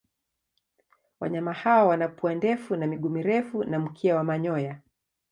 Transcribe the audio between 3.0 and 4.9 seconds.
mirefu na mkia wa manyoya.